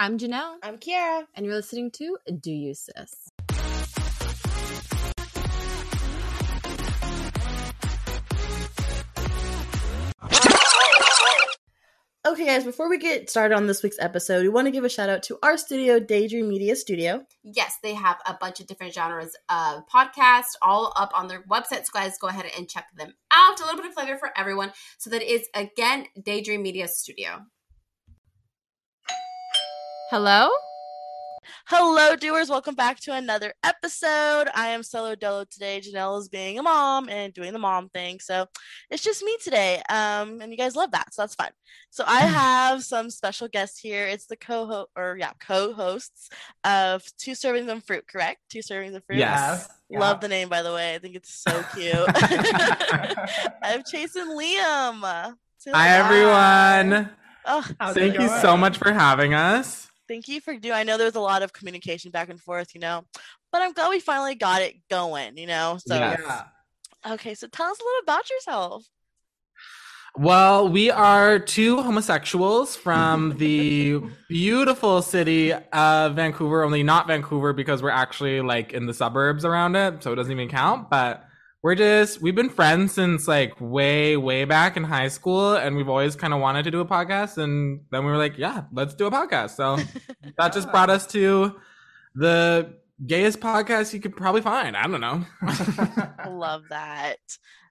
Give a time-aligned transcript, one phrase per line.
[0.00, 0.58] I'm Janelle.
[0.62, 1.26] I'm Kiara.
[1.34, 3.32] And you're listening to Do You Sis?
[12.24, 14.88] Okay, guys, before we get started on this week's episode, we want to give a
[14.88, 17.26] shout out to our studio, Daydream Media Studio.
[17.42, 21.86] Yes, they have a bunch of different genres of podcasts all up on their website.
[21.86, 23.58] So, guys, go ahead and check them out.
[23.58, 24.70] A little bit of flavor for everyone.
[24.98, 27.46] So, that is again Daydream Media Studio.
[30.10, 30.48] Hello?
[31.66, 32.48] Hello, doers.
[32.48, 34.48] Welcome back to another episode.
[34.54, 35.82] I am solo dolo today.
[35.84, 38.18] Janelle is being a mom and doing the mom thing.
[38.18, 38.46] So
[38.88, 39.82] it's just me today.
[39.90, 41.12] Um, and you guys love that.
[41.12, 41.50] So that's fun.
[41.90, 44.06] So I have some special guests here.
[44.06, 46.30] It's the co-host or yeah, co-hosts
[46.64, 48.38] of Two Servings of Fruit, correct?
[48.48, 49.18] Two Servings of Fruit.
[49.18, 49.68] Yes.
[49.90, 49.98] Yeah.
[50.00, 50.94] Love the name, by the way.
[50.94, 51.94] I think it's so cute.
[51.94, 53.26] I
[53.62, 55.36] have Chase and Liam.
[55.66, 57.10] Hi, everyone.
[57.44, 60.74] Oh, Thank you so much for having us thank you for doing.
[60.74, 63.04] I know there's a lot of communication back and forth, you know,
[63.52, 65.78] but I'm glad we finally got it going, you know.
[65.86, 66.44] So yeah.
[67.06, 68.84] Okay, so tell us a little about yourself.
[70.16, 77.82] Well, we are two homosexuals from the beautiful city of Vancouver, only not Vancouver because
[77.82, 80.90] we're actually like in the suburbs around it, so it doesn't even count.
[80.90, 81.27] But
[81.62, 85.88] we're just we've been friends since like way way back in high school and we've
[85.88, 88.94] always kind of wanted to do a podcast and then we were like yeah let's
[88.94, 89.50] do a podcast.
[89.50, 89.76] So
[90.38, 91.56] that just brought us to
[92.14, 94.76] the gayest podcast you could probably find.
[94.76, 95.24] I don't know.
[96.30, 97.18] Love that.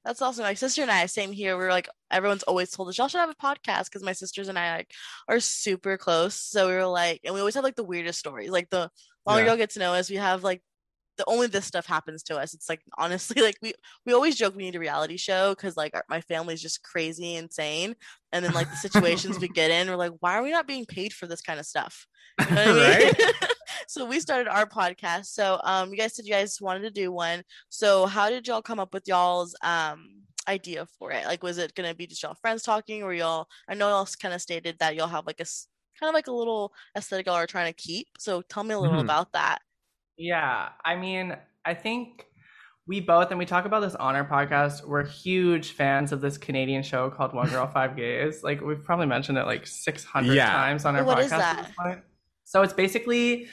[0.03, 0.44] That's awesome.
[0.44, 1.57] My sister and i same here.
[1.57, 4.47] We are like everyone's always told us y'all should have a podcast because my sisters
[4.47, 4.91] and i like
[5.29, 6.35] are super close.
[6.35, 8.49] So we were like and we always have like the weirdest stories.
[8.49, 8.89] Like the
[9.25, 9.49] longer yeah.
[9.49, 10.09] y'all get to know us.
[10.09, 10.61] We have like
[11.17, 13.73] the only this stuff happens to us it's like honestly like we
[14.05, 17.35] we always joke we need a reality show because like our, my family's just crazy
[17.35, 17.95] insane
[18.31, 20.85] and then like the situations we get in we're like why are we not being
[20.85, 22.07] paid for this kind of stuff
[22.39, 23.31] you know I mean?
[23.88, 27.11] so we started our podcast so um you guys said you guys wanted to do
[27.11, 30.07] one so how did y'all come up with y'all's um
[30.47, 33.73] idea for it like was it gonna be just y'all friends talking or y'all i
[33.73, 35.45] know y'all kind of stated that y'all have like a
[36.00, 38.79] kind of like a little aesthetic y'all are trying to keep so tell me a
[38.79, 39.06] little mm-hmm.
[39.06, 39.59] about that
[40.17, 41.35] yeah, I mean,
[41.66, 42.25] I think
[42.88, 46.38] we both, and we talk about this on our podcast, we're huge fans of this
[46.38, 48.44] Canadian show called One Girl, Five Gays.
[48.44, 50.50] Like, we've probably mentioned it like 600 yeah.
[50.50, 52.00] times on our what podcast at this point.
[52.45, 53.47] So it's basically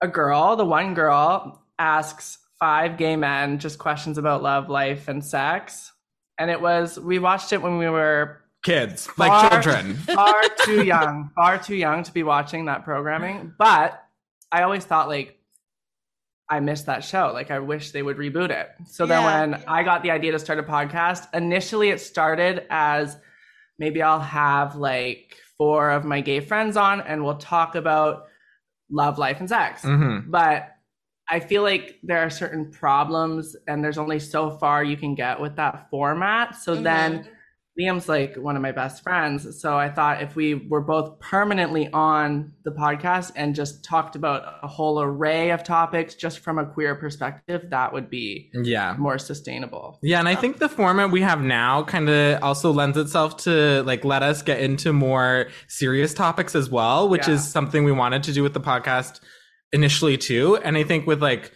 [0.00, 5.24] a girl, the one girl asks five gay men just questions about love, life, and
[5.24, 5.92] sex.
[6.38, 9.94] And it was, we watched it when we were kids, far, like children.
[10.14, 13.52] far too young, far too young to be watching that programming.
[13.58, 14.02] But
[14.50, 15.39] I always thought, like,
[16.50, 17.30] I missed that show.
[17.32, 18.70] Like I wish they would reboot it.
[18.84, 19.08] So yeah.
[19.08, 23.16] then when I got the idea to start a podcast, initially it started as
[23.78, 28.24] maybe I'll have like four of my gay friends on and we'll talk about
[28.90, 29.82] love, life, and sex.
[29.82, 30.30] Mm-hmm.
[30.30, 30.74] But
[31.28, 35.40] I feel like there are certain problems and there's only so far you can get
[35.40, 36.56] with that format.
[36.56, 36.82] So mm-hmm.
[36.82, 37.28] then
[37.80, 39.60] Liam's like one of my best friends.
[39.60, 44.58] So I thought if we were both permanently on the podcast and just talked about
[44.62, 49.18] a whole array of topics just from a queer perspective, that would be yeah more
[49.18, 49.98] sustainable.
[50.02, 53.82] Yeah, and I think the format we have now kind of also lends itself to
[53.84, 57.34] like let us get into more serious topics as well, which yeah.
[57.34, 59.20] is something we wanted to do with the podcast
[59.72, 60.56] initially too.
[60.56, 61.52] And I think with like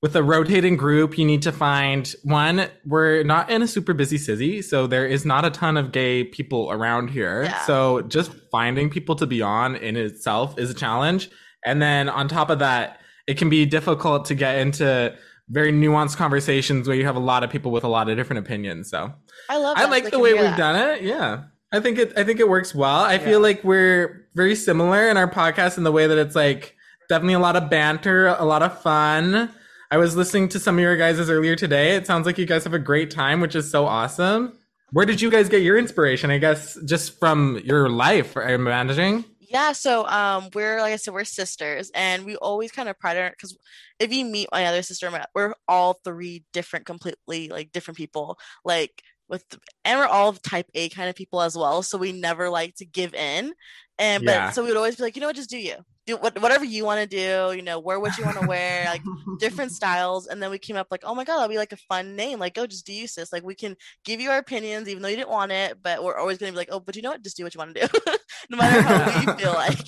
[0.00, 2.68] with a rotating group, you need to find one.
[2.84, 6.24] We're not in a super busy city, so there is not a ton of gay
[6.24, 7.44] people around here.
[7.44, 7.64] Yeah.
[7.64, 11.30] So just finding people to be on in itself is a challenge.
[11.64, 15.16] And then on top of that, it can be difficult to get into
[15.50, 18.38] very nuanced conversations where you have a lot of people with a lot of different
[18.38, 18.88] opinions.
[18.88, 19.12] So
[19.48, 19.76] I love.
[19.78, 20.56] I like the way we've that.
[20.56, 21.02] done it.
[21.02, 21.44] Yeah.
[21.72, 22.12] I think it.
[22.16, 23.00] I think it works well.
[23.00, 23.24] I yeah.
[23.24, 26.76] feel like we're very similar in our podcast in the way that it's like
[27.08, 29.50] definitely a lot of banter, a lot of fun
[29.90, 31.96] I was listening to some of your guys' earlier today.
[31.96, 34.52] It sounds like you guys have a great time, which is so awesome.
[34.92, 36.30] Where did you guys get your inspiration?
[36.30, 39.24] I guess just from your life, I'm.
[39.40, 43.16] Yeah, so um, we're like I said, we're sisters, and we always kind of pride
[43.16, 43.56] our because
[43.98, 48.38] if you meet my other sister, we're all three different, completely like different people.
[48.66, 49.42] Like with
[49.86, 52.84] and we're all type A kind of people as well, so we never like to
[52.84, 53.54] give in.
[53.98, 54.50] And but yeah.
[54.50, 55.76] so we would always be like, you know what, just do you
[56.08, 58.86] do what, whatever you want to do, you know, wear what you want to wear,
[58.86, 59.02] like
[59.38, 60.26] different styles.
[60.26, 62.38] And then we came up like, oh my God, that'd be like a fun name.
[62.38, 63.32] Like, oh, just do you, sis.
[63.32, 66.16] Like, we can give you our opinions, even though you didn't want it, but we're
[66.16, 67.22] always going to be like, oh, but you know what?
[67.22, 67.98] Just do what you want to do,
[68.50, 69.86] no matter how we feel like.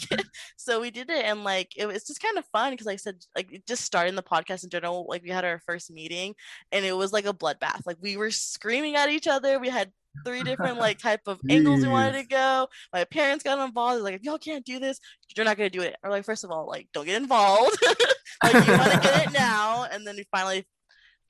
[0.57, 1.25] so we did it.
[1.25, 4.15] And like, it was just kind of fun because, like I said, like, just starting
[4.15, 6.35] the podcast in general, like, we had our first meeting
[6.71, 7.87] and it was like a bloodbath.
[7.87, 9.59] Like, we were screaming at each other.
[9.59, 9.91] We had
[10.25, 12.69] three different like type of angles we wanted to go.
[12.93, 13.97] My parents got involved.
[13.97, 15.01] They're like, if y'all can't do this,
[15.37, 15.97] you're not gonna do it.
[16.03, 17.77] Or like, first of all, like, don't get involved.
[18.43, 20.67] like, you want to get it now, and then we finally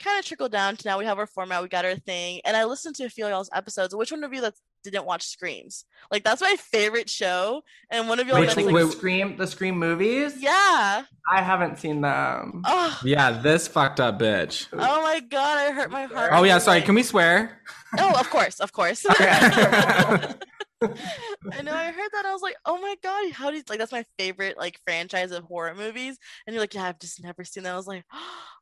[0.03, 2.41] kind of trickled down to now we have our format, we got our thing.
[2.45, 3.95] And I listened to a few of y'all's episodes.
[3.95, 5.85] Which one of you that didn't watch Screams?
[6.11, 7.63] Like, that's my favorite show.
[7.91, 8.93] And one of y'all Which that's Wait, like like, wait.
[8.93, 10.35] Scream the Scream movies?
[10.39, 11.05] yeah.
[11.31, 12.63] I haven't seen them.
[12.65, 14.67] Oh, Yeah, this fucked up bitch.
[14.73, 16.31] oh my god, I hurt my heart.
[16.35, 16.81] Oh yeah, sorry.
[16.83, 17.61] Can we swear?
[17.99, 19.05] Oh, of course, of course.
[19.07, 19.25] Okay.
[21.53, 21.75] I know.
[21.75, 22.25] I heard that.
[22.27, 25.45] I was like, "Oh my god, how did like that's my favorite like franchise of
[25.45, 28.05] horror movies?" And you're like, "Yeah, I've just never seen that." I was like,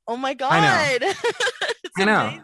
[0.07, 2.41] "Oh my god, I it's I know.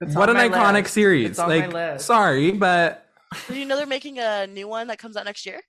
[0.00, 0.94] It's what an iconic list.
[0.94, 1.30] series.
[1.30, 2.06] It's on my like, list.
[2.06, 3.06] sorry, but
[3.48, 5.60] Did you know they're making a new one that comes out next year?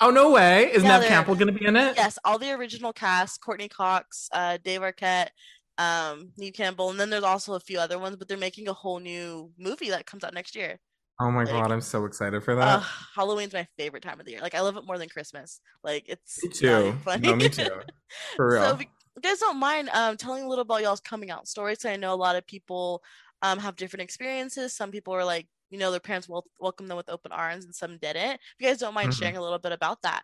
[0.00, 0.72] oh no way!
[0.72, 1.94] Is Yeah, Neve Campbell gonna be in it?
[1.96, 5.28] Yes, all the original cast: Courteney Cox, uh, Dave Arquette,
[5.76, 8.16] um, Neve Campbell, and then there's also a few other ones.
[8.16, 10.78] But they're making a whole new movie that comes out next year.
[11.18, 12.82] Oh my Like- god, I'm so excited for Uh, that.
[13.14, 14.40] Halloween's my favorite time of the year.
[14.40, 15.60] Like I love it more than Christmas.
[15.82, 16.92] Like it's me too.
[17.04, 17.28] funny.
[17.28, 17.68] No, me too.
[18.36, 18.62] For real.
[18.62, 18.86] So if you
[19.22, 22.12] guys don't mind um, telling a little about y'all's coming out stories, 'cause I know
[22.12, 23.02] a lot of people
[23.42, 24.74] um, have different experiences.
[24.74, 27.74] Some people are like, you know, their parents wel- welcome them with open arms, and
[27.74, 28.34] some didn't.
[28.34, 29.18] If you guys don't mind Mhm.
[29.18, 30.22] sharing a little bit about that.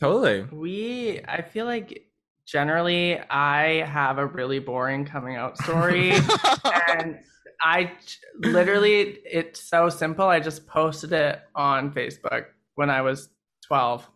[0.00, 0.42] totally.
[0.50, 2.08] We, I feel like
[2.46, 6.10] generally I have a really boring coming out story.
[6.98, 7.20] and
[7.66, 7.92] I
[8.40, 10.26] literally, it's so simple.
[10.26, 12.44] I just posted it on Facebook
[12.74, 13.30] when I was
[13.66, 14.06] 12.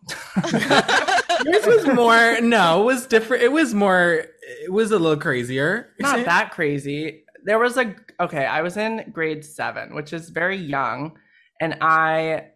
[0.53, 2.39] Yours was more.
[2.41, 3.41] No, it was different.
[3.43, 4.25] It was more.
[4.63, 5.93] It was a little crazier.
[5.99, 7.23] Not that crazy.
[7.43, 11.17] There was a, okay, I was in grade seven, which is very young.
[11.61, 12.47] And I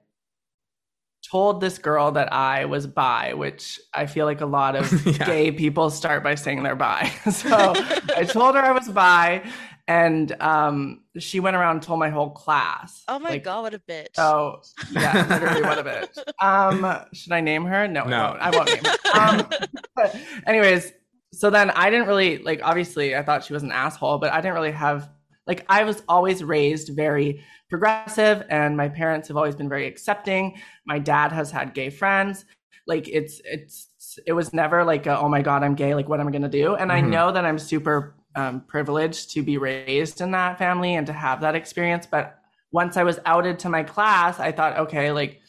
[1.30, 5.26] told this girl that I was bi, which I feel like a lot of Yeah.
[5.26, 7.12] gay people start by saying they're bi.
[7.32, 7.74] So
[8.16, 9.44] I told her I was bi,
[9.88, 13.04] and um, she went around and told my whole class.
[13.08, 14.08] oh my Like, god, what a bitch!
[14.16, 16.18] So yeah, literally what a bitch.
[16.42, 17.88] Um, should I name her?
[17.88, 18.18] No, No.
[18.18, 18.42] I won't.
[18.42, 19.20] I won't name her.
[19.20, 19.48] Um,
[19.96, 20.16] but
[20.48, 20.94] anyways,
[21.34, 22.62] so then I didn't really like.
[22.64, 25.10] Obviously, I thought she was an asshole, but I didn't really have
[25.48, 25.66] like.
[25.70, 30.56] I was always raised very progressive, and my parents have always been very accepting.
[30.86, 32.46] My dad has had gay friends.
[32.86, 36.20] Like it's it's it was never like a, oh my god I'm gay like what
[36.20, 36.76] am I gonna do?
[36.76, 37.10] And I Mhm.
[37.12, 41.42] know that I'm super um, privileged to be raised in that family and to have
[41.42, 42.40] that experience, but
[42.72, 45.42] once I was outed to my class, I thought, okay, like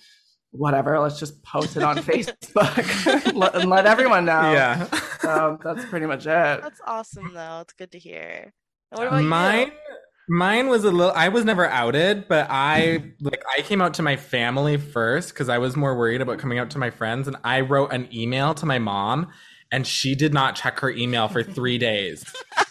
[0.51, 4.53] whatever, let's just post it on Facebook and let everyone know.
[4.53, 4.87] Yeah.
[5.21, 6.27] So that's pretty much it.
[6.27, 7.61] That's awesome, though.
[7.63, 8.53] It's good to hear.
[8.93, 9.97] And what about mine you?
[10.29, 14.03] mine was a little i was never outed but i like i came out to
[14.03, 17.37] my family first because i was more worried about coming out to my friends and
[17.45, 19.31] i wrote an email to my mom
[19.71, 22.25] and she did not check her email for three days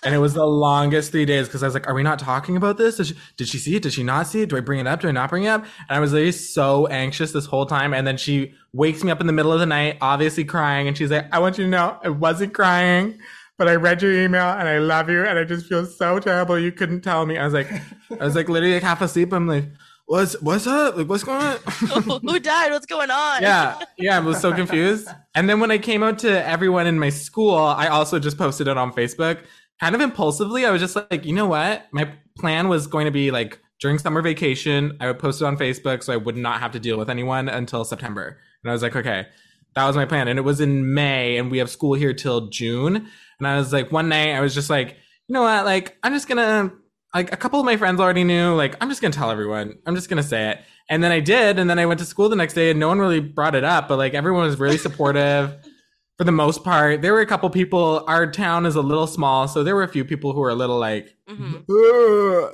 [0.05, 2.57] and it was the longest three days because i was like are we not talking
[2.57, 4.59] about this did she, did she see it did she not see it do i
[4.59, 7.31] bring it up do i not bring it up and i was literally so anxious
[7.31, 9.97] this whole time and then she wakes me up in the middle of the night
[10.01, 13.19] obviously crying and she's like i want you to know i wasn't crying
[13.57, 16.57] but I read your email and I love you and I just feel so terrible
[16.57, 17.37] you couldn't tell me.
[17.37, 17.71] I was like
[18.19, 19.31] I was like literally like half asleep.
[19.31, 19.65] I'm like,
[20.05, 20.97] what's what's up?
[20.97, 21.57] Like what's going on?
[21.91, 22.71] Oh, who died?
[22.71, 23.41] What's going on?
[23.41, 23.79] yeah.
[23.97, 25.07] Yeah, I was so confused.
[25.35, 28.67] And then when I came out to everyone in my school, I also just posted
[28.67, 29.39] it on Facebook.
[29.79, 30.65] Kind of impulsively.
[30.65, 31.87] I was just like, you know what?
[31.91, 35.57] My plan was going to be like during summer vacation, I would post it on
[35.57, 38.39] Facebook so I would not have to deal with anyone until September.
[38.63, 39.27] And I was like, okay,
[39.75, 40.27] that was my plan.
[40.27, 42.95] And it was in May and we have school here till June.
[43.39, 44.95] And I was like, one night I was just like,
[45.27, 45.65] you know what?
[45.65, 46.71] Like, I'm just gonna,
[47.13, 49.77] like, a couple of my friends already knew, like, I'm just gonna tell everyone.
[49.85, 50.59] I'm just gonna say it.
[50.89, 51.59] And then I did.
[51.59, 53.63] And then I went to school the next day and no one really brought it
[53.63, 55.55] up, but like, everyone was really supportive
[56.17, 57.01] for the most part.
[57.01, 59.47] There were a couple people, our town is a little small.
[59.47, 61.65] So there were a few people who were a little like, Mhm.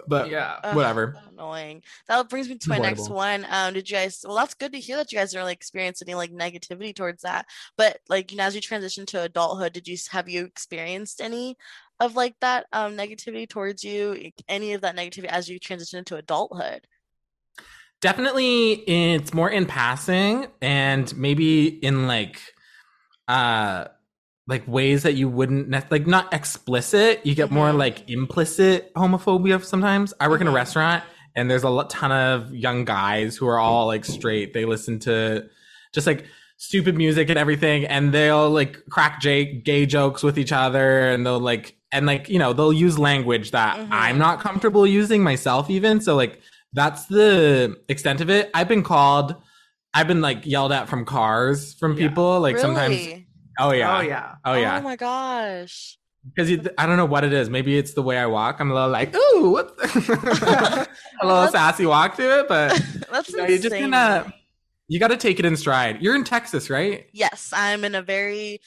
[0.08, 0.60] But Yeah.
[0.64, 1.18] Ugh, whatever.
[1.30, 1.84] Annoying.
[2.08, 3.46] That brings me to my next one.
[3.50, 4.24] Um, did you guys?
[4.26, 7.24] Well, that's good to hear that you guys didn't really experience any like negativity towards
[7.24, 7.46] that.
[7.78, 11.58] But like, you know, as you transition to adulthood, did you have you experienced any
[12.00, 14.32] of like that um negativity towards you?
[14.48, 16.88] Any of that negativity as you transition into adulthood?
[18.02, 22.42] definitely it's more in passing and maybe in like
[23.30, 23.86] uh
[24.48, 27.78] like ways that you wouldn't ne- like not explicit you get more Mhm.
[27.78, 30.56] like implicit homophobia sometimes i work in a Mhm.
[30.56, 31.04] restaurant
[31.36, 35.46] and there's a ton of young guys who are all like straight they listen to
[35.94, 36.26] just like
[36.58, 41.26] stupid music and everything and they'll like crack j- gay jokes with each other and
[41.26, 43.88] they'll like and like you know they'll use language that Mhm.
[43.92, 46.42] i'm not comfortable using myself even so like
[46.74, 49.36] that's the extent of it i've been called
[49.94, 52.08] i've been like yelled at from cars from Yeah.
[52.10, 53.08] people like sometimes
[53.60, 54.36] oh yeah Oh yeah.
[54.46, 55.98] oh yeah Oh my gosh.
[56.36, 57.50] because I don't know what it is.
[57.50, 58.60] Maybe it's the way I walk.
[58.60, 59.74] I'm a little like, ooh, what?
[61.22, 62.72] a little sassy walk to it, but
[63.12, 64.32] That's you know, you're just gonna.
[64.88, 66.02] You got to take it in stride.
[66.02, 67.06] You're in Texas, right?
[67.14, 68.60] Yes, I'm in a very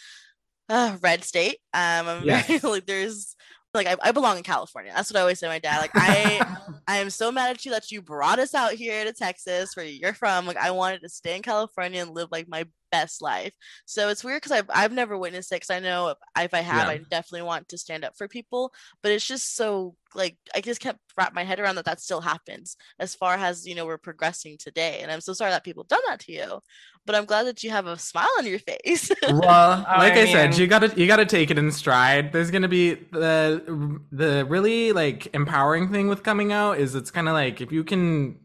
[0.68, 1.58] uh, red state.
[1.74, 2.46] Um, I'm Yes.
[2.46, 3.31] very like there's
[3.74, 4.92] like I, I belong in California.
[4.94, 5.80] That's what I always say to my dad.
[5.80, 6.44] Like I
[6.86, 9.86] I am so mad at you that you brought us out here to Texas where
[9.86, 10.46] you're from.
[10.46, 13.52] Like I wanted to stay in California and live like my best life.
[13.86, 15.56] So it's weird because I've I've never witnessed it.
[15.56, 16.92] Because I know if, if I have, Yeah.
[16.94, 18.72] I definitely want to stand up for people.
[19.02, 22.20] But it's just so like I just can't wrap my head around that that still
[22.20, 25.00] happens as far as you know we're progressing today.
[25.02, 26.60] And I'm so sorry that people done that to you.
[27.04, 29.10] But I'm glad that you have a smile on your face.
[29.28, 32.32] Well, like I, said, mean- you gotta you gotta take it in stride.
[32.32, 37.28] There's gonna be the the really like empowering thing with coming out is it's kind
[37.28, 38.38] of like if you can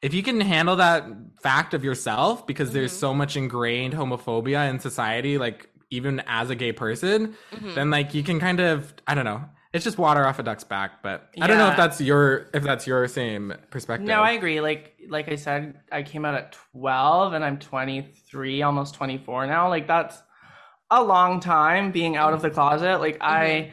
[0.00, 1.04] if you can handle that
[1.42, 2.98] fact of yourself because there's Mhm.
[2.98, 7.74] so much ingrained homophobia in society, like even as a gay person, Mhm.
[7.74, 9.44] then like you can kind of I don't know.
[9.72, 12.62] It's just water off a duck's back, but I don't know if that's your if
[12.62, 14.06] that's your same perspective.
[14.06, 14.60] No, I agree.
[14.60, 19.68] Like like I said, I came out at 12 and I'm 23, almost 24 now.
[19.70, 20.22] Like that's
[20.90, 22.98] a long time being out of the closet.
[23.00, 23.72] Like I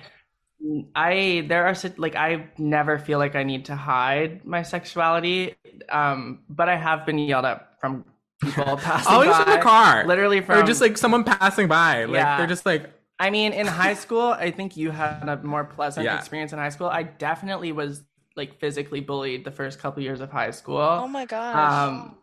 [0.96, 5.56] I there are like I never feel like I need to hide my sexuality.
[5.90, 8.06] Um but I have been yelled at from
[8.42, 9.44] people passing always by.
[9.44, 12.06] in the car, Literally from or just like someone passing by.
[12.06, 12.38] Like Yeah.
[12.38, 16.06] they're just like I mean, in high school, I think you had a more pleasant
[16.06, 16.18] Yeah.
[16.18, 16.88] experience in high school.
[16.88, 18.04] I definitely was
[18.36, 20.80] like physically bullied the first couple years of high school.
[20.80, 21.56] oh my gosh.
[21.90, 22.18] Um,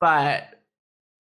[0.00, 0.60] but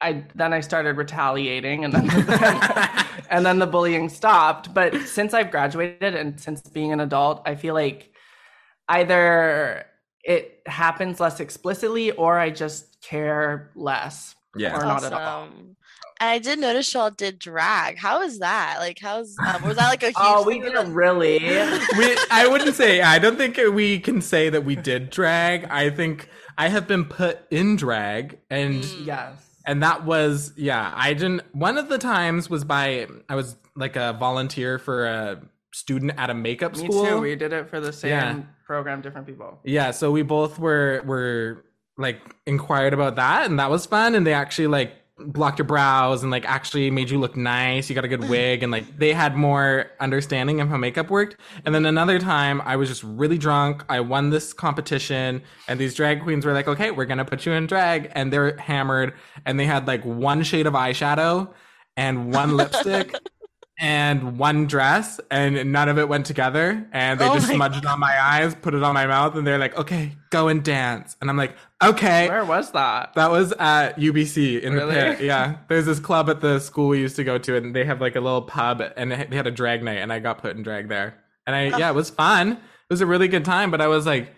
[0.01, 2.09] I then I started retaliating, and then
[3.29, 4.73] and then the bullying stopped.
[4.73, 8.11] But since I've graduated and since being an adult, I feel like
[8.89, 9.85] either
[10.23, 14.35] it happens less explicitly or I just care less.
[14.57, 14.75] yeah.
[14.77, 15.47] or not at all.
[16.21, 16.27] Awesome.
[16.27, 17.97] And I did notice y'all did drag.
[17.97, 18.77] How is that?
[18.79, 20.15] Like, how's um, was that like a huge?
[20.17, 21.39] Oh, we didn't that- really.
[21.97, 23.01] we, I wouldn't say.
[23.01, 25.65] I don't think we can say that we did drag.
[25.65, 29.05] I think I have been put in drag, and Mm.
[29.05, 29.33] yes.
[29.65, 30.93] and that was yeah.
[30.95, 31.41] I didn't.
[31.53, 35.41] One of the times was by I was like a volunteer for a
[35.73, 37.05] student at a makeup Me school.
[37.05, 37.19] too.
[37.21, 38.39] We did it for the same Yeah.
[38.65, 39.59] program, different people.
[39.63, 41.65] Yeah, so we both were were
[41.97, 44.13] like inquired about that, and that was fun.
[44.15, 44.93] And they actually like
[45.27, 47.89] blocked your brows and like actually made you look nice.
[47.89, 51.37] You got a good wig, and like they had more understanding of how makeup worked.
[51.65, 53.83] And then another time, I was just really drunk.
[53.89, 57.51] I won this competition, and these drag queens were like, "Okay, we're gonna put you
[57.53, 59.13] in drag," and they're hammered,
[59.45, 61.51] and they had like one shade of eyeshadow
[61.97, 63.15] and one lipstick.
[63.83, 66.87] And one dress, and none of it went together.
[66.93, 69.35] And they Oh just my smudged it on my eyes, put it on my mouth,
[69.35, 73.13] and they're like, "Okay, go and dance." And I'm like, "Okay." Where was that?
[73.15, 74.93] That was at UBC in Really?
[74.93, 75.21] the pit.
[75.21, 77.99] Yeah, there's this club at the school we used to go to, and they have
[77.99, 80.61] like a little pub, and they had a drag night, and I got put in
[80.61, 81.15] drag there,
[81.47, 82.51] and I yeah, it was fun.
[82.51, 82.59] It
[82.91, 84.31] was a really good time, but I was like,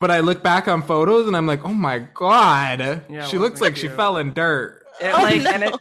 [0.00, 3.60] but I look back on photos, and I'm like, oh my god, Yeah, she looks
[3.60, 4.80] wasn't like she fell in dirt.
[5.02, 5.78] It, Oh, like, and it, no.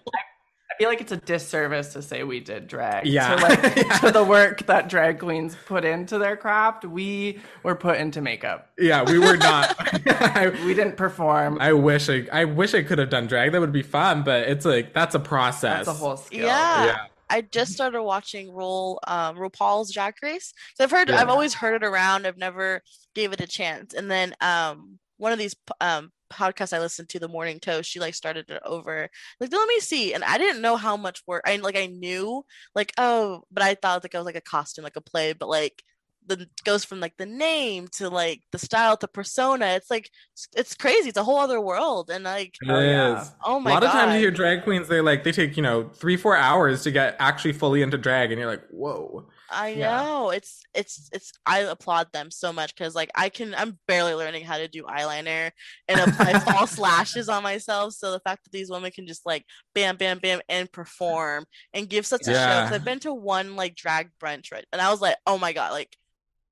[0.73, 3.05] I feel like it's a disservice to say we did drag.
[3.05, 3.35] Yeah.
[3.35, 3.97] To, like, Yeah.
[3.99, 8.69] to the work that drag queens put into their craft, we were put into makeup.
[8.79, 9.75] Yeah, we were not.
[10.07, 11.57] I, We didn't perform.
[11.61, 13.51] I wish I, I wish I could have done drag.
[13.51, 15.85] That would be fun, but it's like that's a process.
[15.85, 16.45] That's a whole skill.
[16.47, 16.85] Yeah.
[16.85, 16.97] Yeah.
[17.29, 20.53] I just started watching Roll um RuPaul's Drag Race.
[20.75, 21.17] So I've heard Yeah.
[21.21, 22.25] I've always heard it around.
[22.25, 22.81] I've never
[23.15, 23.93] gave it a chance.
[23.93, 27.99] And then um one of these um podcasts I listened to, The Morning Toast, she
[27.99, 29.09] like started it over.
[29.39, 30.13] Like, let me see.
[30.13, 32.43] And I didn't know how much work I like I knew
[32.75, 35.49] like, oh, but I thought like it was like a costume, like a play, but
[35.49, 35.83] like
[36.25, 39.65] the goes from like the name to like the style to persona.
[39.67, 41.09] It's like it's, it's crazy.
[41.09, 42.09] It's a whole other world.
[42.09, 43.21] And like It Oh, yeah.
[43.21, 43.31] is.
[43.43, 43.83] oh A lot god.
[43.83, 46.83] of times you hear drag queens, they like they take you know three four hours
[46.83, 49.27] to get actually fully into drag, and you're like, whoa.
[49.49, 49.91] I Yeah.
[49.91, 54.13] know it's it's it's I applaud them so much because like I can I'm barely
[54.13, 55.51] learning how to do eyeliner
[55.87, 57.93] and apply false lashes on myself.
[57.93, 59.45] So the fact that these women can just like
[59.75, 62.75] bam bam bam and perform and give such a show.
[62.75, 65.71] I've been to one like drag brunch right, and I was like, oh my god,
[65.71, 65.95] like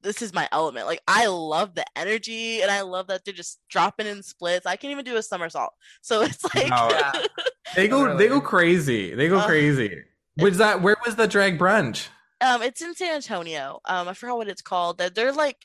[0.04, 0.88] this is my element.
[0.88, 4.66] Like I love the energy and I love that they're just dropping in splits.
[4.66, 5.74] I can't even do a somersault.
[6.02, 6.90] So it's like No.
[6.90, 7.12] Yeah.
[7.76, 9.16] They go they go crazy.
[9.16, 9.46] They go Ugh.
[9.48, 10.04] crazy.
[10.38, 12.08] Was that where was the drag brunch?
[12.42, 13.80] Um, it's in San Antonio.
[13.86, 14.98] Um, I forgot what it's called.
[14.98, 15.58] They're, they're like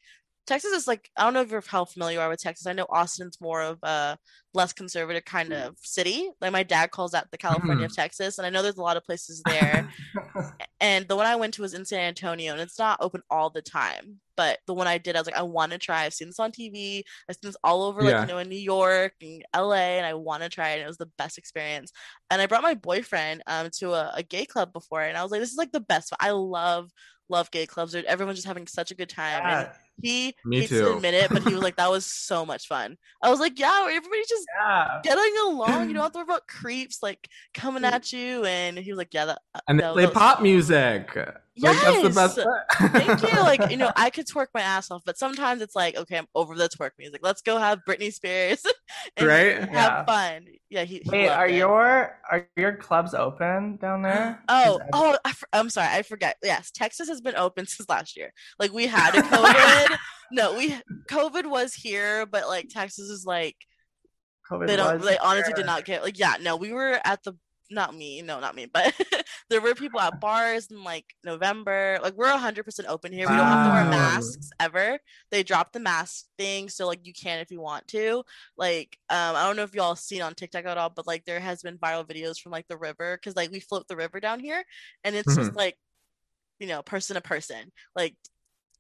[0.47, 2.67] Texas is like I don't know if you're how familiar you are with Texas.
[2.67, 4.17] I know Austin's more of a
[4.55, 6.31] less conservative kind of city.
[6.41, 8.97] Like my dad calls that the California of Texas, and I know there's a lot
[8.97, 9.85] of places there.
[10.81, 13.51] and the one I went to was in San Antonio, and it's not open all
[13.51, 14.21] the time.
[14.37, 16.05] But the one I did, I was like, I want to try.
[16.05, 17.03] I've seen this on TV.
[17.29, 20.15] I've seen this all over, like you know, in New York and LA, and I
[20.15, 20.75] want to try it.
[20.75, 21.93] And it was the best experience.
[22.31, 25.33] And I brought my boyfriend um to a, a gay club before, and I was
[25.33, 26.13] like, this is like the best.
[26.21, 26.91] I love
[27.29, 27.95] love gay clubs.
[27.95, 29.43] Everyone's just having such a good time.
[29.43, 29.73] And Yeah.
[30.03, 30.81] He Me hates too.
[30.81, 33.59] to admit it, but he was like, "That was so much fun." I was like,
[33.59, 35.01] "Yeah, everybody's just Yeah.
[35.03, 35.89] getting along.
[35.89, 39.13] You don't have to worry about creeps like coming at you." And he was like,
[39.15, 40.43] "Yeah, that." Uh, and they that- play pop was- pop
[41.57, 41.83] music.
[41.83, 42.39] Like, that's the best.
[42.39, 43.07] Yes!
[43.21, 43.41] Thank you.
[43.41, 46.27] Like, you know, I could twerk my ass off, but sometimes it's like, okay, I'm
[46.35, 47.21] over the twerk music.
[47.23, 48.63] Let's go have Britney Spears
[49.17, 49.59] and Right?
[49.61, 50.05] have Yeah.
[50.05, 50.47] fun.
[50.69, 51.55] Yeah, he, he Wait, are it.
[51.55, 54.43] your are your clubs open down there?
[54.49, 56.37] Oh, Is that- oh, I, for- I'm sorry, I forget.
[56.43, 58.33] Yes, Texas has been open since last year.
[58.59, 59.97] Like we had a COVID.
[60.33, 60.75] no, we
[61.11, 63.57] COVID was here, but like Texas is like
[64.51, 64.99] COVID they don't.
[64.99, 66.35] was They honestly did not get like yeah.
[66.41, 67.35] No, we were at the
[67.71, 68.95] not me, no, not me, but
[69.51, 71.99] there were people at bars in like November.
[72.03, 73.29] Like we're 100 percent open here.
[73.29, 74.99] We don't have to wear masks ever.
[75.31, 78.25] They dropped the mask thing, so like you can if you want to.
[78.57, 81.41] Like um, I don't know if y'all seen on TikTok at all, but like there
[81.41, 84.41] has been viral videos from like the river because like we float the river down
[84.41, 84.65] here,
[85.05, 85.77] and it's just like
[86.61, 87.73] you know person to person.
[87.95, 88.17] Like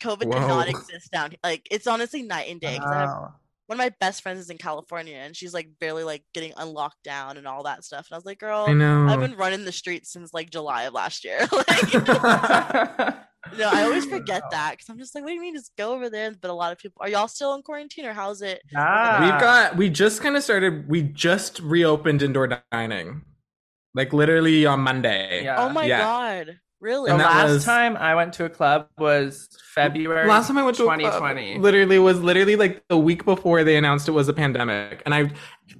[0.02, 1.40] COVID did not exist down here.
[1.44, 2.80] Like it's honestly night and day.
[2.80, 3.40] 'cause I have Wow.
[3.66, 7.02] One of my best friends is in California and she's like barely like getting unlocked
[7.02, 8.06] down and all that stuff.
[8.08, 9.08] And I was like, girl, I know.
[9.08, 11.40] I've been running the streets since like July of last year.
[11.52, 11.94] like,
[13.58, 15.94] no, I always forget that because I'm just like, what do you mean just go
[15.94, 16.30] over there?
[16.40, 18.62] But a lot of people, are y'all still in quarantine or how's it?
[18.70, 19.20] Yeah.
[19.20, 23.22] We've got we just kind of started we just reopened indoor dining.
[23.94, 25.42] Like literally on Monday.
[25.44, 25.56] Yeah.
[25.58, 25.98] oh my yeah.
[25.98, 26.60] God.
[26.80, 27.08] Really?
[27.08, 30.28] The And that last was- time I went to a club was February.
[30.28, 31.58] Last time I went to a club 2020.
[31.58, 35.02] literally was literally like the week before they announced it was a pandemic.
[35.06, 35.32] And I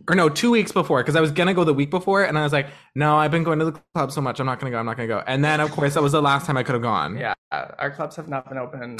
[0.08, 2.38] or no, 2 weeks before cuz I was going to go the week before and
[2.38, 4.40] I was like, "No, I've been going to the club so much.
[4.40, 4.78] I'm not going to go.
[4.80, 6.62] I'm not going to go." And then of course that was the last time I
[6.62, 7.18] could have gone.
[7.18, 8.96] Yeah, our clubs have not been open in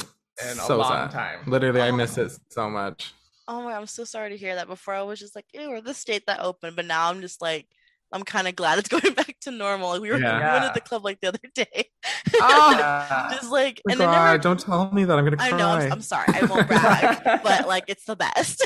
[0.49, 1.11] a So long sad.
[1.11, 1.39] time.
[1.47, 1.95] Literally I oh.
[1.95, 3.13] miss it so much.
[3.47, 4.67] oh my, I'm so sorry to hear that.
[4.67, 6.75] Before I was just like, ew, we're the state that opened.
[6.75, 7.65] But now I'm just like,
[8.11, 9.99] I'm kind of glad it's going back to normal.
[9.99, 10.37] We were, Yeah.
[10.37, 11.89] we went at the club like the other day.
[12.41, 15.49] Oh, just like, oh and God, never don't tell me that I'm going to cry.
[15.49, 15.67] I know.
[15.69, 16.27] I'm, I'm sorry.
[16.33, 18.65] I won't brag, but like it's the best.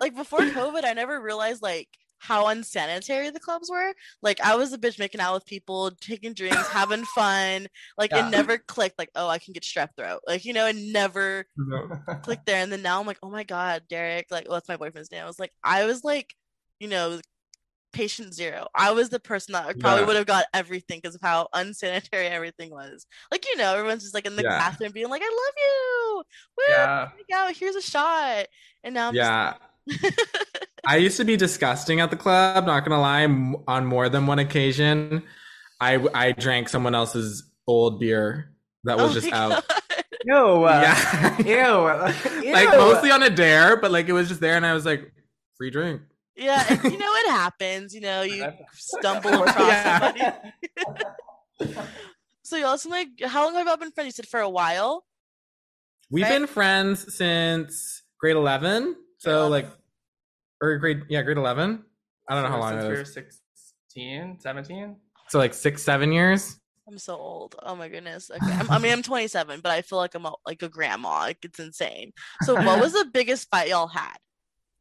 [0.00, 3.92] like before COVID, I never realized like how unsanitary the clubs were.
[4.22, 7.66] Like I was a bitch making out with people, taking drinks, having fun.
[7.98, 8.28] Like Yeah.
[8.28, 8.96] it never clicked.
[8.98, 10.20] Like oh, I can get strep throat.
[10.26, 11.46] Like you know, it never
[12.22, 12.62] clicked there.
[12.62, 14.26] And then now I'm like, oh my god, Derek.
[14.30, 15.24] Like well, that's my boyfriend's name.
[15.24, 16.32] I was like, I was like,
[16.78, 17.20] you know.
[17.92, 18.66] Patient zero.
[18.74, 20.06] I was the person that probably Yeah.
[20.06, 23.06] would have got everything because of how unsanitary everything was.
[23.30, 24.58] Like you know, everyone's just like in the Yeah.
[24.58, 26.22] bathroom being like, "I love you,
[26.58, 27.08] woo, yeah.
[27.28, 28.46] yeah, here's a shot."
[28.84, 29.54] And now I'm Yeah.
[29.88, 30.12] just
[30.86, 33.24] I used to be disgusting at the club, not gonna lie.
[33.68, 35.22] On more than one occasion,
[35.80, 38.52] I I drank someone else's old beer
[38.84, 39.64] that was Oh just out.
[39.68, 39.80] God.
[40.24, 40.62] Ew.
[40.68, 42.52] Yeah, Ew.
[42.52, 45.12] like mostly on a dare, but like it was just there, and I was like,
[45.56, 46.00] free drink.
[46.36, 47.94] Yeah, and you know it happens.
[47.94, 50.22] You know, you stumble across somebody.
[52.44, 54.08] So you also like, how long have y'all been friends?
[54.08, 55.04] You said for a while.
[56.10, 56.30] We've Right.
[56.40, 59.70] been friends since grade eleven, so Grade like,
[60.60, 61.84] or grade yeah, grade eleven.
[62.28, 63.14] I don't know how long Since it we were is.
[63.14, 64.96] 16, 17.
[65.28, 66.58] So like six, seven years.
[66.88, 67.54] I'm so old.
[67.62, 68.30] Oh my goodness.
[68.30, 68.52] Okay.
[68.58, 71.20] I'm, I mean, I'm 27, but I feel like I'm a, like a grandma.
[71.20, 72.12] Like it's insane.
[72.42, 74.16] So what was the biggest fight y'all had?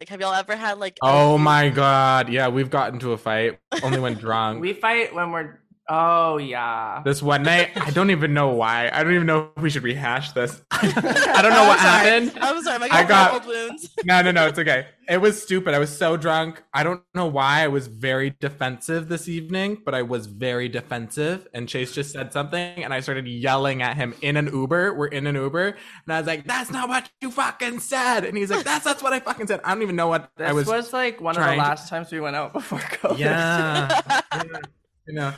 [0.01, 0.97] Like, have y'all ever had like?
[1.03, 4.59] Oh huge- my god, yeah, we've gotten to a fight only when drunk.
[4.59, 5.60] We fight when we're.
[5.89, 7.01] Oh yeah.
[7.03, 7.71] this one night.
[7.75, 8.89] I don't even know why.
[8.93, 10.61] I don't even know if we should rehash this.
[10.71, 12.09] I don't know what sorry.
[12.09, 12.37] happened.
[12.39, 12.79] I'm sorry.
[12.79, 13.89] My I I got- old wounds.
[14.05, 14.87] No, no, no, it's okay.
[15.09, 15.73] It was stupid.
[15.73, 16.63] I was so drunk.
[16.73, 21.47] I don't know why I was very defensive this evening, but I was very defensive.
[21.53, 24.93] And Chase just said something, and I started yelling at him in an Uber.
[24.95, 28.37] We're in an Uber, and I was like, "That's not what you fucking said." And
[28.37, 30.53] he's like, "That's that's what I fucking said." I don't even know what This I
[30.53, 30.93] was, was.
[30.93, 33.17] like one of the trying to- last times we went out before COVID.
[33.19, 34.21] yeah,
[35.07, 35.33] you know.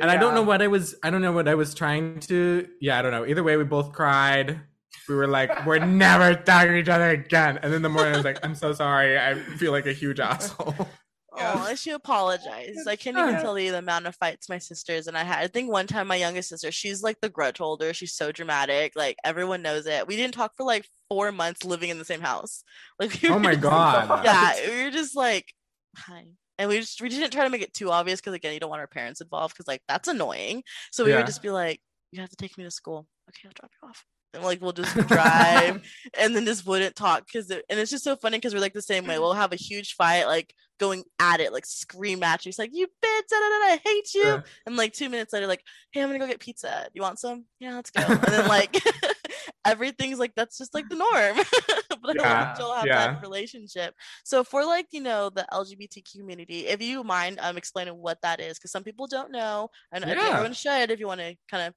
[0.00, 0.94] And I don't know what I was.
[1.02, 2.68] I don't know what I was trying to.
[2.80, 3.24] Yeah, I don't know.
[3.26, 4.60] Either way, we both cried.
[5.08, 8.16] We were like, "We're never talking to each other again." And then the morning, I
[8.16, 9.18] was like, "I'm so sorry.
[9.18, 10.74] I feel like a huge asshole."
[11.38, 12.88] Oh, she apologized.
[12.88, 15.40] I can't even tell you the amount of fights my sisters and I had.
[15.44, 17.92] I think one time my youngest sister, she's like the grudge holder.
[17.92, 18.94] She's so dramatic.
[18.96, 20.06] Like everyone knows it.
[20.06, 22.64] We didn't talk for like four months living in the same house.
[22.98, 24.24] Like we Oh my just- god.
[24.24, 25.52] Yeah, we were just like,
[25.94, 26.24] hi.
[26.58, 28.70] And we just we didn't try to make it too obvious because again, you don't
[28.70, 30.62] want our parents involved because like that's annoying.
[30.92, 31.18] So we Yeah.
[31.18, 31.80] would just be like,
[32.12, 33.06] you have to take me to school.
[33.28, 34.04] Okay, I'll drop you off.
[34.34, 35.82] And like we'll just drive
[36.18, 38.82] and then just wouldn't talk because and it's just so funny because we're like the
[38.82, 39.18] same way.
[39.18, 42.50] We'll have a huge fight, like going at it, like scream at you.
[42.50, 44.22] It's like you bitch, da, da, da, I hate you.
[44.24, 44.40] Yeah.
[44.66, 46.88] And like two minutes later, like, hey, I'm gonna go get pizza.
[46.94, 47.44] You want some?
[47.60, 48.02] Yeah, let's go.
[48.02, 48.76] And then like
[49.64, 51.38] everything's like that's just like the norm.
[52.02, 52.94] but I Yeah, don't still have yeah.
[52.94, 53.94] that relationship.
[54.24, 58.40] So for like you know the LGBT community, if you mind um explaining what that
[58.40, 60.28] is, because some people don't know, and I think Yeah.
[60.30, 61.74] everyone should if you want to kind of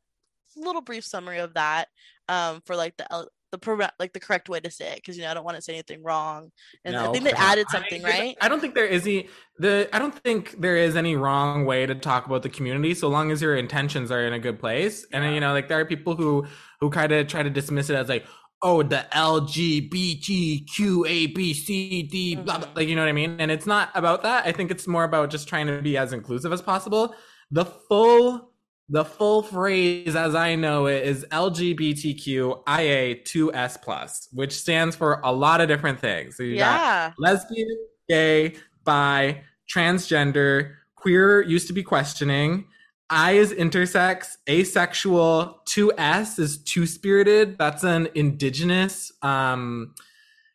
[0.57, 1.87] little brief summary of that
[2.27, 5.17] um for like the L- the pro- like the correct way to say it because
[5.17, 6.51] you know I don't want to say anything wrong.
[6.85, 8.37] And I think they added something, there's- right?
[8.41, 11.85] I don't think there is any the I don't think there is any wrong way
[11.85, 15.05] to talk about the community so long as your intentions are in a good place.
[15.11, 16.47] And you know, like there are people who
[16.79, 18.25] who kind of try to dismiss it as like,
[18.61, 22.75] oh, the LGBTQ A B C D blah, blah Mhm.
[22.75, 23.39] like you know what I mean?
[23.39, 24.45] And it's not about that.
[24.45, 27.15] I think it's more about just trying to be as inclusive as possible.
[27.51, 28.47] The full
[28.91, 35.61] the full phrase as I know it is LGBTQIA2S plus, which stands for a lot
[35.61, 36.35] of different things.
[36.35, 37.11] So you got yeah.
[37.19, 37.67] lesbian,
[38.07, 42.65] gay, bi, transgender, queer used to be questioning.
[43.09, 47.57] I is intersex, asexual, 2S is two spirited.
[47.57, 49.11] That's an indigenous.
[49.21, 49.95] Um,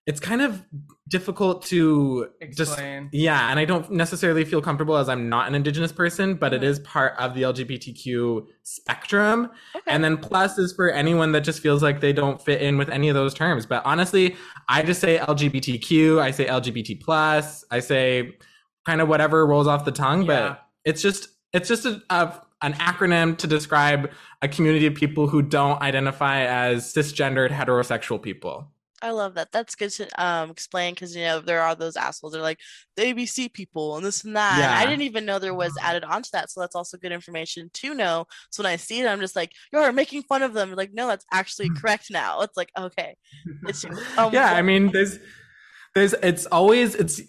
[0.07, 0.63] it's kind of
[1.09, 3.09] difficult to just Explain.
[3.13, 6.61] yeah, and I don't necessarily feel comfortable as I'm not an indigenous person, but it
[6.63, 6.85] Mhm.
[6.85, 9.51] part of the LGBTQ spectrum.
[9.75, 9.85] Okay.
[9.87, 12.91] And then plus is for anyone that just feels like they don't fit in with
[12.91, 13.65] any of those terms.
[13.67, 14.37] But honestly,
[14.69, 18.37] I just say LGBTQ, I say LGBT plus, I say
[18.87, 20.23] kind of whatever rolls off the tongue.
[20.23, 20.27] Yeah.
[20.49, 24.11] But it's just it's just a, a, an acronym to describe
[24.43, 28.71] a community of people who don't identify as cisgendered heterosexual people.
[29.03, 29.53] I love that.
[29.53, 32.33] That's good to um explain because you know there are those assholes.
[32.33, 32.61] They're like
[32.97, 34.55] the ABC people and this and that.
[34.55, 36.51] And I didn't even know there was added onto that.
[36.51, 38.27] So that's also good information to know.
[38.51, 40.73] So when I see it, I'm just like, you're making fun of them.
[40.73, 42.41] like, no, that's actually correct now.
[42.41, 43.17] It's like, okay.
[43.69, 43.85] It's
[44.19, 45.19] um, yeah i mean there's
[45.95, 47.21] there's it's always it's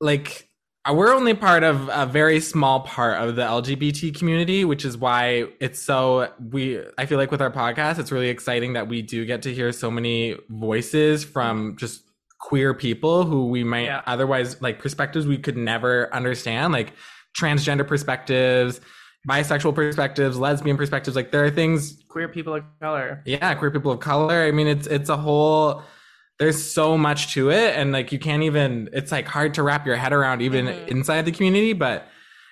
[0.00, 0.49] like
[0.88, 4.96] Uh, we're only part of a very small part of the lgbt community which is
[4.96, 9.02] why it's so we i feel like with our podcast it's really exciting that we
[9.02, 12.02] do get to hear so many voices from just
[12.40, 14.00] queer people who we might Yeah.
[14.06, 16.94] otherwise like perspectives we could never understand like
[17.38, 18.80] transgender perspectives
[19.28, 23.22] bisexual perspectives lesbian perspectives like there are things Queer people of color.
[23.26, 25.82] yeah queer people of color i mean it's it's a whole
[26.40, 29.86] there's so much to it and like you can't even it's like hard to wrap
[29.86, 30.88] your head around even Mhm.
[30.88, 32.08] inside the community but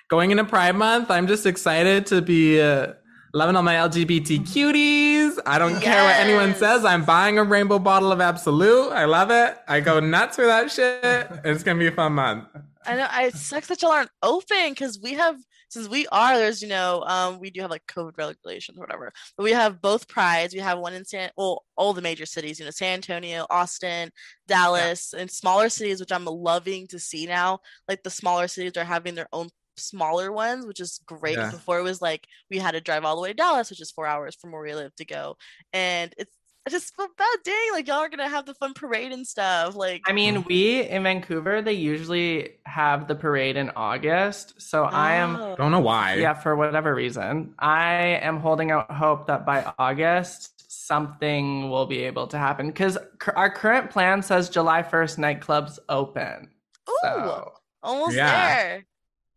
[0.09, 2.93] going into pride month i'm just excited to be uh,
[3.33, 5.37] loving all my lgbt cuties.
[5.45, 8.91] I don't care what anyone says i'm buying a rainbow bottle of Absolut.
[8.93, 9.57] I love it.
[9.67, 11.03] I go nuts for that shit.
[11.43, 12.45] It's gonna be a fun month.
[12.85, 13.07] I know.
[13.09, 15.35] I it sucks that y'all aren't open because we have
[15.69, 19.11] since we are there's you know um we do have like COVID regulations or whatever,
[19.37, 20.53] but we have both prides.
[20.53, 24.11] We have one in San well all the major cities, you know, San Antonio, Austin,
[24.47, 27.59] Dallas, and smaller cities, which I'm loving to see now.
[27.87, 31.37] Like the smaller cities are having their own smaller ones, which is great.
[31.37, 31.51] Yeah.
[31.51, 33.91] Before it was like we had to drive all the way to Dallas, which is
[33.91, 35.37] four hours from where we live to go,
[35.73, 36.33] and it's.
[36.67, 37.55] I just feel bad, dang!
[37.71, 39.75] Like y'all are gonna have the fun parade and stuff.
[39.75, 44.61] Like, I mean, we in Vancouver, they usually have the parade in August.
[44.61, 45.55] So I am, oh.
[45.55, 50.69] don't know why yeah, for whatever reason, I am holding out hope that by August,
[50.71, 52.67] something will be able to happen.
[52.67, 52.97] Because
[53.35, 56.49] our current plan says July 1st, nightclubs open.
[56.89, 58.55] Ooh, So, almost Yeah.
[58.55, 58.85] there.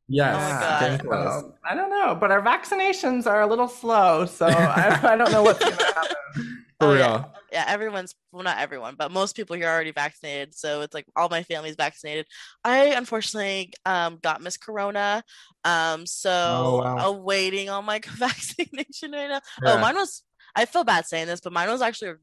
[0.09, 0.81] yes Oh my yeah, God.
[0.81, 1.41] getting close.
[1.43, 4.27] so, I don't know, but our vaccinations are a little slow.
[4.27, 6.52] So I, I don't know what's going to happen.
[6.83, 7.25] For Oh, real yeah.
[7.53, 10.55] Yeah, everyone's well, not everyone, but most people here are already vaccinated.
[10.55, 12.27] So it's like all my family's vaccinated.
[12.65, 15.23] I unfortunately um got Miss Corona.
[15.65, 16.97] Um, so Oh, wow.
[17.09, 19.41] awaiting on my vaccination right now.
[19.65, 20.23] Oh, mine was.
[20.55, 22.17] I feel bad saying this, but mine was actually a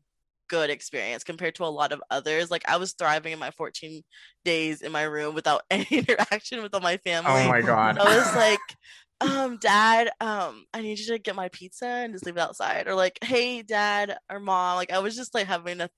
[0.50, 2.50] good experience compared to a lot of others.
[2.50, 4.04] Like I was thriving in my 14
[4.46, 7.30] days in my room without any interaction with all my family.
[7.32, 8.60] oh my god I was like,
[9.22, 12.88] um, dad, um, I need you to get my pizza and just leave it outside.
[12.88, 14.78] Or like, hey, dad or mom.
[14.78, 15.90] Like I was just like having a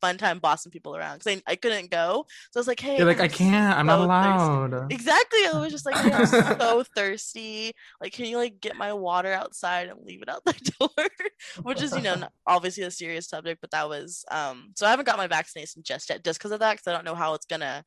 [0.00, 2.26] fun time bossing people around because I, I couldn't go.
[2.50, 4.92] So I was like, hey, you're like I'm i can't i'm not so thirsty." allowed
[4.92, 5.40] Exactly.
[5.46, 6.26] I was just like, hey, I'm
[6.58, 7.72] so thirsty.
[8.00, 11.06] Like, can you like get my water outside and leave it out the door?
[11.62, 14.72] Which is, you know, obviously a serious subject, but that was um.
[14.76, 17.04] So I haven't got my vaccination just yet, just because of that, because I don't
[17.04, 17.84] know how it's gonna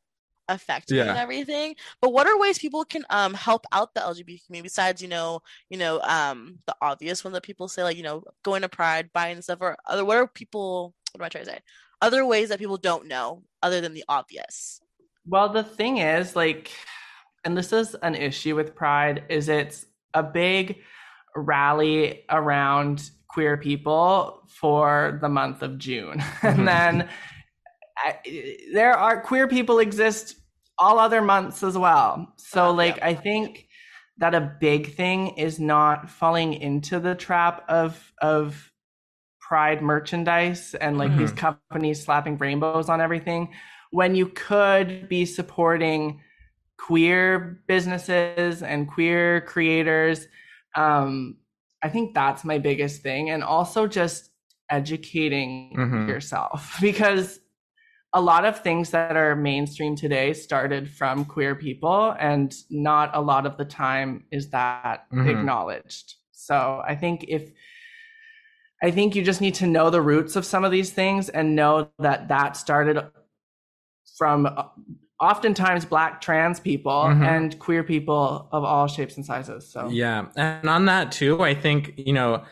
[0.53, 1.75] affect me and everything.
[2.01, 5.41] But what are ways people can um help out the LGBT community besides, you know,
[5.69, 9.09] you know, um, the obvious ones that people say, like, you know, going to Pride,
[9.13, 10.05] buying stuff, or other.
[10.05, 10.93] What are people?
[11.13, 11.59] What am I trying to say?
[12.01, 14.81] Other ways that people don't know, other than the obvious.
[15.27, 16.71] Well, the thing is, like,
[17.45, 20.79] and this is an issue with Pride, is it's a big
[21.35, 26.23] rally around queer people for the month of June.
[26.41, 27.09] And then
[27.97, 28.17] I,
[28.73, 30.35] there are queer people exist
[30.81, 32.33] all other months as well.
[32.37, 33.03] So, Uh, like, yeah.
[33.03, 33.67] I think
[34.19, 38.71] that a big thing is not falling into the trap of of
[39.41, 43.53] pride merchandise and like these companies slapping rainbows on everything
[43.91, 46.21] when you could be supporting
[46.79, 50.27] queer businesses and queer creators
[50.75, 51.37] um
[51.83, 53.31] I think that's my biggest thing.
[53.31, 54.31] And also just
[54.71, 56.07] educating Mhm.
[56.07, 57.40] yourself because
[58.13, 63.21] a lot of things that are mainstream today started from queer people, and not a
[63.21, 65.29] lot of the time is that Mhm.
[65.29, 66.15] acknowledged.
[66.31, 67.51] So I think if
[68.83, 71.55] I think you just need to know the roots of some of these things and
[71.55, 72.99] know that that started
[74.17, 74.63] from uh,
[75.19, 77.21] oftentimes black trans people Mhm.
[77.23, 79.71] and queer people of all shapes and sizes.
[79.71, 80.25] So Yeah.
[80.35, 82.43] And on that too, I think, you know,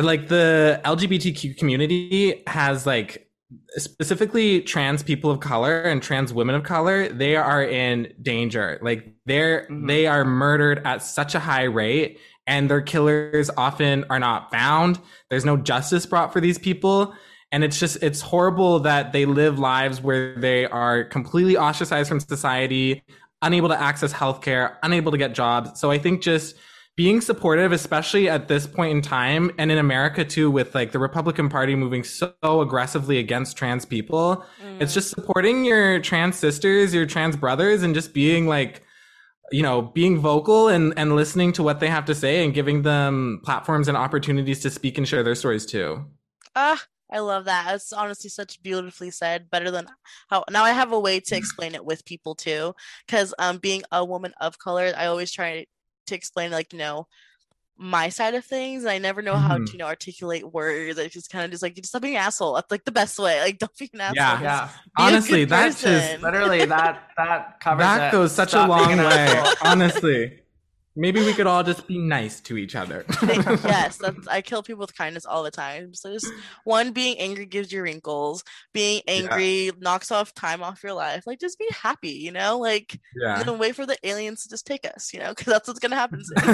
[0.00, 3.28] like the LGBTQ community has like
[3.76, 8.78] specifically trans people of color and trans women of color, they are in danger.
[8.82, 9.86] Like they're Mhm.
[9.88, 14.98] they are murdered at such a high rate and their killers often are not found.
[15.30, 17.14] There's no justice brought for these people.
[17.52, 22.20] And it's just it's horrible that they live lives where they are completely ostracized from
[22.20, 23.02] society,
[23.42, 25.80] unable to access healthcare, unable to get jobs.
[25.80, 26.56] So I think just
[27.00, 30.98] being supportive, especially at this point in time, and in America too, with like the
[30.98, 34.44] Republican Party moving so aggressively against trans people,
[34.80, 38.82] it's just supporting your trans sisters, your trans brothers, and just being like,
[39.50, 42.82] you know, being vocal and and listening to what they have to say and giving
[42.82, 46.04] them platforms and opportunities to speak and share their stories too.
[46.54, 47.74] Ah, I love that.
[47.76, 49.48] It's honestly such beautifully said.
[49.48, 49.86] Better than
[50.28, 52.74] how now I have a way to explain it with people too.
[53.06, 55.64] Because um, being a woman of color, I always try
[56.06, 57.06] to explain like you know
[57.82, 58.82] my side of things.
[58.82, 59.66] And I never know how Mhm.
[59.66, 60.98] to you know articulate words.
[60.98, 62.54] I just kind of just like just stop being an asshole.
[62.54, 63.40] That's like the best way.
[63.40, 64.16] Like don't be an asshole.
[64.16, 64.42] Yeah.
[64.42, 64.68] Yeah.
[64.98, 66.20] Honestly, good that just.
[66.22, 68.12] Literally that that covers that it.
[68.12, 69.44] goes such Stop a long way.
[69.62, 70.40] Honestly,
[71.00, 73.06] maybe we could all just be nice to each other.
[73.22, 75.94] yes, that's I kill people with kindness all the time.
[75.94, 76.30] So just
[76.64, 78.44] one being angry gives you wrinkles.
[78.74, 81.26] Being angry knocks off time off your life.
[81.26, 82.58] Like just be happy, you know?
[82.58, 83.40] Like yeah.
[83.40, 85.96] and wait for the aliens to just take us, you know, because that's what's gonna
[85.96, 86.36] happen soon.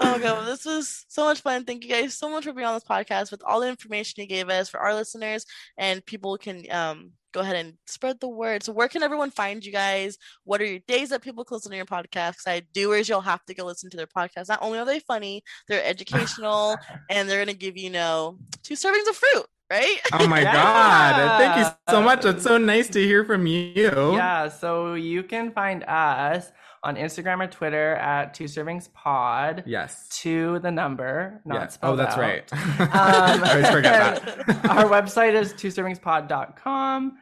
[0.00, 1.64] oh god, this was so much fun.
[1.64, 4.26] Thank you guys so much for being on this podcast with all the information you
[4.28, 5.46] gave us for our listeners,
[5.78, 8.62] and people can um go ahead and spread the word.
[8.62, 10.18] So where can everyone find you guys?
[10.44, 12.32] What are your days that people can listen to your podcast?
[12.32, 14.48] Because I doers, you'll have to go listen to their podcast.
[14.48, 16.76] Not only are they funny, they're educational,
[17.10, 19.98] and they're gonna give you, you know two servings of fruit, right?
[20.14, 20.52] Oh my Yeah.
[20.52, 21.38] god.
[21.38, 22.24] Thank you so much.
[22.24, 24.14] It's so nice to hear from you.
[24.16, 26.50] Yeah, so you can find us
[26.82, 29.64] on Instagram or Twitter at Two Servings Pod.
[29.66, 30.08] Yes.
[30.22, 31.74] To the number, not Yes.
[31.74, 32.20] spelled Oh, that's out.
[32.20, 32.52] right.
[32.80, 34.48] Um, I always forget that.
[34.70, 37.18] Our website is twoservingspod.com.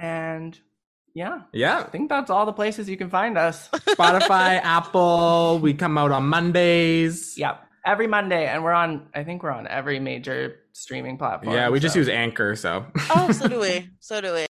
[0.00, 0.58] And
[1.14, 1.80] yeah, Yeah.
[1.80, 3.68] I think that's all the places you can find us.
[3.72, 5.58] Spotify, Apple.
[5.60, 7.36] We come out on Mondays.
[7.36, 7.60] Yep.
[7.84, 8.46] Every Monday.
[8.46, 11.54] And we're on, I think we're on every major streaming platform.
[11.54, 12.86] Yeah, we just use Anchor, so.
[13.10, 13.90] oh, so do we.
[14.00, 14.46] So do we.